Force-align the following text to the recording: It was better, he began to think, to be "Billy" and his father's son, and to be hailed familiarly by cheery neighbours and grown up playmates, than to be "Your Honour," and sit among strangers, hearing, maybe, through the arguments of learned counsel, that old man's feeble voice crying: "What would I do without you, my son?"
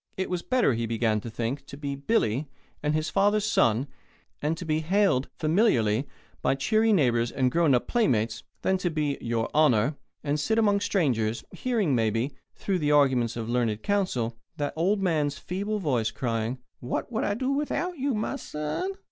It 0.17 0.31
was 0.31 0.41
better, 0.41 0.73
he 0.73 0.87
began 0.87 1.21
to 1.21 1.29
think, 1.29 1.63
to 1.67 1.77
be 1.77 1.93
"Billy" 1.95 2.47
and 2.81 2.95
his 2.95 3.11
father's 3.11 3.45
son, 3.45 3.85
and 4.41 4.57
to 4.57 4.65
be 4.65 4.79
hailed 4.79 5.29
familiarly 5.37 6.07
by 6.41 6.55
cheery 6.55 6.91
neighbours 6.91 7.29
and 7.31 7.51
grown 7.51 7.75
up 7.75 7.87
playmates, 7.87 8.41
than 8.63 8.79
to 8.79 8.89
be 8.89 9.19
"Your 9.21 9.47
Honour," 9.53 9.95
and 10.23 10.39
sit 10.39 10.57
among 10.57 10.79
strangers, 10.79 11.43
hearing, 11.51 11.93
maybe, 11.93 12.31
through 12.55 12.79
the 12.79 12.91
arguments 12.91 13.37
of 13.37 13.47
learned 13.47 13.83
counsel, 13.83 14.39
that 14.57 14.73
old 14.75 15.03
man's 15.03 15.37
feeble 15.37 15.77
voice 15.77 16.09
crying: 16.09 16.57
"What 16.79 17.11
would 17.11 17.23
I 17.23 17.35
do 17.35 17.51
without 17.51 17.99
you, 17.99 18.15
my 18.15 18.37
son?" 18.37 18.93